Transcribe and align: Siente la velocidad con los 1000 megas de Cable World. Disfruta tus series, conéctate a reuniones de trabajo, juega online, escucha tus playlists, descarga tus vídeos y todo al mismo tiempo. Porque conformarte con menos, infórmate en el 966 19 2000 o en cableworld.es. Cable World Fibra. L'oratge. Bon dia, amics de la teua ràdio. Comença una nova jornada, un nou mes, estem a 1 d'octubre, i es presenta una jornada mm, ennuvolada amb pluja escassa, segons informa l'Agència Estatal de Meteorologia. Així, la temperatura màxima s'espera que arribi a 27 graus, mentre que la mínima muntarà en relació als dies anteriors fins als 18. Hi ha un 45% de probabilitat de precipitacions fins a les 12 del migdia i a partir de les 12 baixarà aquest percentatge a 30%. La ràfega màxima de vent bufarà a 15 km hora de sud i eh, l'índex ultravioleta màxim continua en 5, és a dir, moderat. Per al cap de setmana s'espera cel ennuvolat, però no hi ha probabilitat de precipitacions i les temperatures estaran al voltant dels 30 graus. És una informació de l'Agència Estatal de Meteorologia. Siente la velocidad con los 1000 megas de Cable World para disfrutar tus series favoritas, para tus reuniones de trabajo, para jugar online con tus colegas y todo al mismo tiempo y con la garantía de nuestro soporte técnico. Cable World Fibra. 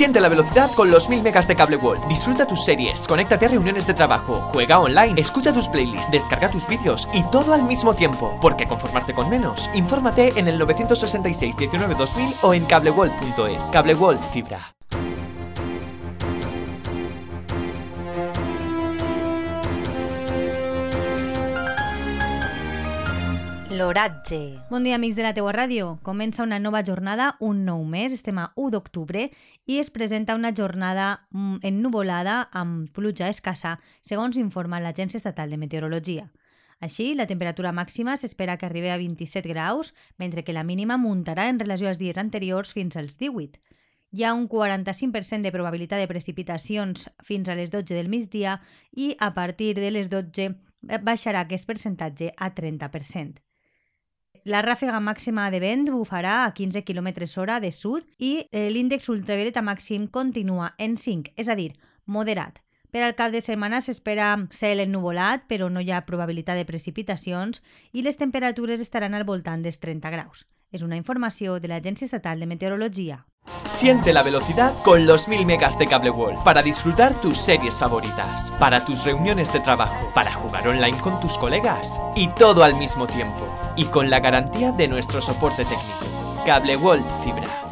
Siente 0.00 0.20
la 0.20 0.30
velocidad 0.30 0.70
con 0.72 0.90
los 0.90 1.10
1000 1.10 1.22
megas 1.22 1.46
de 1.46 1.54
Cable 1.54 1.76
World. 1.76 2.08
Disfruta 2.08 2.46
tus 2.46 2.64
series, 2.64 3.06
conéctate 3.06 3.44
a 3.44 3.48
reuniones 3.50 3.86
de 3.86 3.92
trabajo, 3.92 4.40
juega 4.50 4.78
online, 4.78 5.20
escucha 5.20 5.52
tus 5.52 5.68
playlists, 5.68 6.10
descarga 6.10 6.50
tus 6.50 6.66
vídeos 6.66 7.06
y 7.12 7.22
todo 7.24 7.52
al 7.52 7.64
mismo 7.64 7.92
tiempo. 7.92 8.38
Porque 8.40 8.66
conformarte 8.66 9.12
con 9.12 9.28
menos, 9.28 9.68
infórmate 9.74 10.32
en 10.36 10.48
el 10.48 10.58
966 10.58 11.54
19 11.54 11.94
2000 11.96 12.34
o 12.40 12.54
en 12.54 12.64
cableworld.es. 12.64 13.70
Cable 13.70 13.94
World 13.94 14.22
Fibra. 14.32 14.74
L'oratge. 23.70 24.58
Bon 24.68 24.82
dia, 24.82 24.96
amics 24.96 25.14
de 25.14 25.22
la 25.22 25.30
teua 25.30 25.52
ràdio. 25.54 26.00
Comença 26.02 26.42
una 26.42 26.58
nova 26.58 26.80
jornada, 26.82 27.36
un 27.38 27.60
nou 27.62 27.84
mes, 27.86 28.10
estem 28.10 28.40
a 28.42 28.48
1 28.58 28.72
d'octubre, 28.74 29.28
i 29.70 29.76
es 29.78 29.92
presenta 29.94 30.34
una 30.34 30.50
jornada 30.50 31.28
mm, 31.30 31.60
ennuvolada 31.68 32.48
amb 32.50 32.88
pluja 32.90 33.28
escassa, 33.30 33.76
segons 34.02 34.40
informa 34.42 34.80
l'Agència 34.82 35.20
Estatal 35.20 35.54
de 35.54 35.58
Meteorologia. 35.60 36.24
Així, 36.82 37.12
la 37.14 37.28
temperatura 37.30 37.70
màxima 37.70 38.16
s'espera 38.18 38.56
que 38.58 38.66
arribi 38.66 38.90
a 38.90 38.96
27 38.98 39.46
graus, 39.52 39.92
mentre 40.18 40.42
que 40.42 40.56
la 40.56 40.64
mínima 40.66 40.96
muntarà 40.98 41.46
en 41.46 41.60
relació 41.62 41.92
als 41.92 42.00
dies 42.00 42.18
anteriors 42.18 42.72
fins 42.74 42.96
als 42.98 43.14
18. 43.20 43.60
Hi 44.10 44.24
ha 44.24 44.32
un 44.34 44.48
45% 44.48 45.46
de 45.46 45.52
probabilitat 45.54 46.02
de 46.02 46.08
precipitacions 46.10 47.06
fins 47.22 47.46
a 47.46 47.54
les 47.54 47.70
12 47.70 47.94
del 47.94 48.10
migdia 48.10 48.56
i 48.90 49.14
a 49.20 49.30
partir 49.38 49.76
de 49.78 49.92
les 49.94 50.10
12 50.10 50.48
baixarà 51.06 51.46
aquest 51.46 51.70
percentatge 51.70 52.32
a 52.34 52.50
30%. 52.50 53.38
La 54.44 54.62
ràfega 54.64 54.96
màxima 55.04 55.50
de 55.52 55.60
vent 55.60 55.84
bufarà 55.92 56.44
a 56.46 56.52
15 56.56 56.80
km 56.88 57.10
hora 57.36 57.58
de 57.60 57.70
sud 57.72 58.06
i 58.18 58.46
eh, 58.50 58.70
l'índex 58.72 59.08
ultravioleta 59.12 59.60
màxim 59.60 60.06
continua 60.08 60.72
en 60.78 60.96
5, 60.96 61.34
és 61.36 61.48
a 61.48 61.56
dir, 61.58 61.74
moderat. 62.06 62.62
Per 62.90 63.02
al 63.04 63.14
cap 63.14 63.30
de 63.30 63.42
setmana 63.44 63.82
s'espera 63.84 64.32
cel 64.50 64.80
ennuvolat, 64.80 65.44
però 65.46 65.68
no 65.70 65.80
hi 65.84 65.92
ha 65.92 66.06
probabilitat 66.06 66.56
de 66.58 66.66
precipitacions 66.66 67.60
i 67.92 68.02
les 68.02 68.16
temperatures 68.16 68.80
estaran 68.80 69.14
al 69.14 69.28
voltant 69.28 69.62
dels 69.62 69.78
30 69.78 70.10
graus. 70.10 70.46
És 70.72 70.82
una 70.82 70.96
informació 70.96 71.60
de 71.60 71.68
l'Agència 71.68 72.06
Estatal 72.06 72.40
de 72.40 72.48
Meteorologia. 72.50 73.26
Siente 73.64 74.12
la 74.12 74.22
velocidad 74.22 74.74
con 74.82 75.06
los 75.06 75.28
1000 75.28 75.46
megas 75.46 75.78
de 75.78 75.86
Cable 75.86 76.10
World 76.10 76.42
para 76.42 76.62
disfrutar 76.62 77.20
tus 77.20 77.38
series 77.38 77.78
favoritas, 77.78 78.52
para 78.58 78.84
tus 78.84 79.04
reuniones 79.04 79.52
de 79.52 79.60
trabajo, 79.60 80.10
para 80.14 80.32
jugar 80.32 80.66
online 80.66 80.98
con 80.98 81.20
tus 81.20 81.38
colegas 81.38 82.00
y 82.16 82.28
todo 82.28 82.64
al 82.64 82.74
mismo 82.74 83.06
tiempo 83.06 83.46
y 83.76 83.84
con 83.84 84.10
la 84.10 84.20
garantía 84.20 84.72
de 84.72 84.88
nuestro 84.88 85.20
soporte 85.20 85.64
técnico. 85.64 86.44
Cable 86.44 86.76
World 86.76 87.06
Fibra. 87.22 87.69